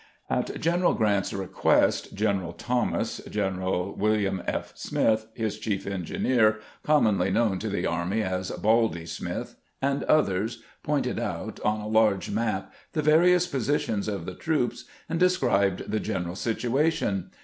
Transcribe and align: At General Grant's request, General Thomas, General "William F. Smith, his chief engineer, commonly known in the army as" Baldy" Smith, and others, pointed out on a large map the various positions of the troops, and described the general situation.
At 0.31 0.59
General 0.59 0.95
Grant's 0.95 1.31
request, 1.31 2.15
General 2.15 2.53
Thomas, 2.53 3.19
General 3.29 3.93
"William 3.95 4.41
F. 4.47 4.71
Smith, 4.75 5.27
his 5.35 5.59
chief 5.59 5.85
engineer, 5.85 6.59
commonly 6.81 7.29
known 7.29 7.59
in 7.63 7.71
the 7.71 7.85
army 7.85 8.23
as" 8.23 8.49
Baldy" 8.49 9.05
Smith, 9.05 9.57
and 9.79 10.01
others, 10.05 10.63
pointed 10.81 11.19
out 11.19 11.59
on 11.59 11.81
a 11.81 11.87
large 11.87 12.31
map 12.31 12.73
the 12.93 13.03
various 13.03 13.45
positions 13.45 14.07
of 14.07 14.25
the 14.25 14.33
troops, 14.33 14.85
and 15.07 15.19
described 15.19 15.91
the 15.91 15.99
general 15.99 16.35
situation. 16.35 17.29